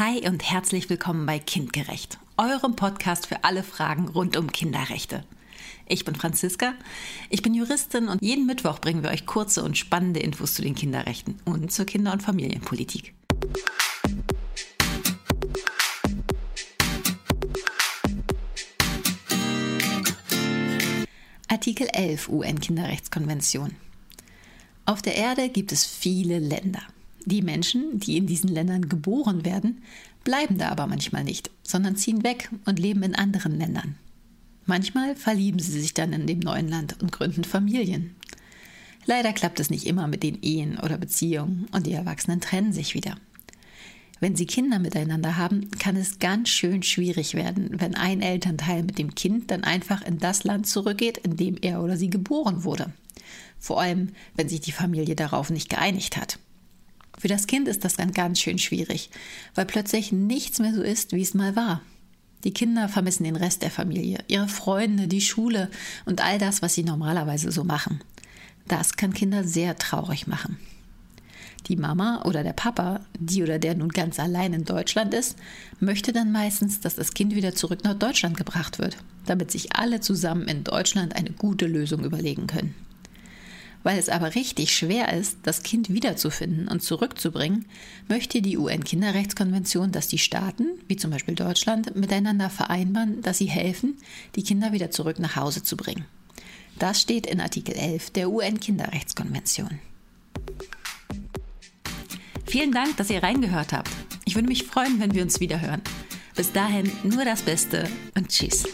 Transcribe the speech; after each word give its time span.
Hi 0.00 0.28
und 0.28 0.42
herzlich 0.42 0.90
willkommen 0.90 1.24
bei 1.24 1.38
Kindgerecht, 1.38 2.18
eurem 2.36 2.74
Podcast 2.74 3.28
für 3.28 3.44
alle 3.44 3.62
Fragen 3.62 4.08
rund 4.08 4.36
um 4.36 4.50
Kinderrechte. 4.50 5.22
Ich 5.86 6.04
bin 6.04 6.16
Franziska, 6.16 6.74
ich 7.30 7.42
bin 7.42 7.54
Juristin 7.54 8.08
und 8.08 8.20
jeden 8.20 8.44
Mittwoch 8.44 8.80
bringen 8.80 9.04
wir 9.04 9.10
euch 9.10 9.24
kurze 9.24 9.62
und 9.62 9.78
spannende 9.78 10.18
Infos 10.18 10.54
zu 10.54 10.62
den 10.62 10.74
Kinderrechten 10.74 11.38
und 11.44 11.70
zur 11.70 11.84
Kinder- 11.84 12.12
und 12.12 12.24
Familienpolitik. 12.24 13.14
Artikel 21.46 21.86
11 21.92 22.28
UN-Kinderrechtskonvention. 22.30 23.76
Auf 24.86 25.02
der 25.02 25.14
Erde 25.14 25.50
gibt 25.50 25.70
es 25.70 25.86
viele 25.86 26.40
Länder. 26.40 26.82
Die 27.26 27.42
Menschen, 27.42 27.98
die 27.98 28.16
in 28.16 28.26
diesen 28.26 28.48
Ländern 28.48 28.88
geboren 28.88 29.44
werden, 29.44 29.82
bleiben 30.24 30.58
da 30.58 30.68
aber 30.68 30.86
manchmal 30.86 31.24
nicht, 31.24 31.50
sondern 31.62 31.96
ziehen 31.96 32.22
weg 32.22 32.50
und 32.64 32.78
leben 32.78 33.02
in 33.02 33.14
anderen 33.14 33.58
Ländern. 33.58 33.96
Manchmal 34.66 35.14
verlieben 35.16 35.58
sie 35.58 35.80
sich 35.80 35.94
dann 35.94 36.12
in 36.12 36.26
dem 36.26 36.38
neuen 36.38 36.68
Land 36.68 37.00
und 37.00 37.12
gründen 37.12 37.44
Familien. 37.44 38.14
Leider 39.06 39.32
klappt 39.32 39.60
es 39.60 39.70
nicht 39.70 39.86
immer 39.86 40.06
mit 40.06 40.22
den 40.22 40.42
Ehen 40.42 40.78
oder 40.78 40.96
Beziehungen 40.96 41.66
und 41.72 41.86
die 41.86 41.92
Erwachsenen 41.92 42.40
trennen 42.40 42.72
sich 42.72 42.94
wieder. 42.94 43.16
Wenn 44.20 44.36
sie 44.36 44.46
Kinder 44.46 44.78
miteinander 44.78 45.36
haben, 45.36 45.70
kann 45.72 45.96
es 45.96 46.18
ganz 46.18 46.48
schön 46.48 46.82
schwierig 46.82 47.34
werden, 47.34 47.78
wenn 47.78 47.94
ein 47.94 48.22
Elternteil 48.22 48.82
mit 48.82 48.98
dem 48.98 49.14
Kind 49.14 49.50
dann 49.50 49.64
einfach 49.64 50.00
in 50.00 50.18
das 50.18 50.44
Land 50.44 50.66
zurückgeht, 50.66 51.18
in 51.18 51.36
dem 51.36 51.56
er 51.60 51.82
oder 51.82 51.98
sie 51.98 52.08
geboren 52.08 52.64
wurde. 52.64 52.92
Vor 53.58 53.80
allem, 53.80 54.10
wenn 54.34 54.48
sich 54.48 54.60
die 54.60 54.72
Familie 54.72 55.16
darauf 55.16 55.50
nicht 55.50 55.68
geeinigt 55.68 56.16
hat. 56.16 56.38
Für 57.18 57.28
das 57.28 57.46
Kind 57.46 57.68
ist 57.68 57.84
das 57.84 57.94
dann 57.94 58.12
ganz 58.12 58.40
schön 58.40 58.58
schwierig, 58.58 59.10
weil 59.54 59.66
plötzlich 59.66 60.12
nichts 60.12 60.58
mehr 60.58 60.74
so 60.74 60.82
ist, 60.82 61.12
wie 61.12 61.22
es 61.22 61.34
mal 61.34 61.56
war. 61.56 61.80
Die 62.44 62.52
Kinder 62.52 62.88
vermissen 62.88 63.24
den 63.24 63.36
Rest 63.36 63.62
der 63.62 63.70
Familie, 63.70 64.18
ihre 64.28 64.48
Freunde, 64.48 65.08
die 65.08 65.22
Schule 65.22 65.70
und 66.04 66.22
all 66.22 66.38
das, 66.38 66.60
was 66.60 66.74
sie 66.74 66.84
normalerweise 66.84 67.50
so 67.50 67.64
machen. 67.64 68.00
Das 68.68 68.96
kann 68.96 69.14
Kinder 69.14 69.44
sehr 69.44 69.76
traurig 69.76 70.26
machen. 70.26 70.58
Die 71.68 71.76
Mama 71.76 72.22
oder 72.26 72.42
der 72.42 72.52
Papa, 72.52 73.00
die 73.18 73.42
oder 73.42 73.58
der 73.58 73.74
nun 73.74 73.88
ganz 73.88 74.20
allein 74.20 74.52
in 74.52 74.64
Deutschland 74.64 75.14
ist, 75.14 75.36
möchte 75.80 76.12
dann 76.12 76.30
meistens, 76.30 76.80
dass 76.80 76.94
das 76.94 77.14
Kind 77.14 77.34
wieder 77.34 77.54
zurück 77.54 77.84
nach 77.84 77.94
Deutschland 77.94 78.36
gebracht 78.36 78.78
wird, 78.78 78.98
damit 79.24 79.50
sich 79.50 79.74
alle 79.74 80.00
zusammen 80.00 80.46
in 80.46 80.64
Deutschland 80.64 81.16
eine 81.16 81.30
gute 81.30 81.66
Lösung 81.66 82.04
überlegen 82.04 82.46
können. 82.46 82.74
Weil 83.84 83.98
es 83.98 84.08
aber 84.08 84.34
richtig 84.34 84.74
schwer 84.74 85.12
ist, 85.12 85.38
das 85.42 85.62
Kind 85.62 85.90
wiederzufinden 85.90 86.68
und 86.68 86.82
zurückzubringen, 86.82 87.66
möchte 88.08 88.40
die 88.42 88.56
UN-Kinderrechtskonvention, 88.56 89.92
dass 89.92 90.08
die 90.08 90.18
Staaten, 90.18 90.66
wie 90.88 90.96
zum 90.96 91.10
Beispiel 91.10 91.34
Deutschland, 91.34 91.94
miteinander 91.94 92.48
vereinbaren, 92.50 93.20
dass 93.20 93.38
sie 93.38 93.46
helfen, 93.46 93.98
die 94.34 94.42
Kinder 94.42 94.72
wieder 94.72 94.90
zurück 94.90 95.18
nach 95.18 95.36
Hause 95.36 95.62
zu 95.62 95.76
bringen. 95.76 96.06
Das 96.78 97.00
steht 97.00 97.26
in 97.26 97.40
Artikel 97.40 97.74
11 97.74 98.10
der 98.10 98.30
UN-Kinderrechtskonvention. 98.30 99.78
Vielen 102.46 102.72
Dank, 102.72 102.96
dass 102.96 103.10
ihr 103.10 103.22
reingehört 103.22 103.72
habt. 103.72 103.90
Ich 104.24 104.34
würde 104.34 104.48
mich 104.48 104.64
freuen, 104.64 104.98
wenn 104.98 105.14
wir 105.14 105.22
uns 105.22 105.40
wieder 105.40 105.60
hören. 105.60 105.82
Bis 106.34 106.52
dahin 106.52 106.90
nur 107.04 107.24
das 107.24 107.42
Beste 107.42 107.88
und 108.16 108.28
tschüss. 108.28 108.64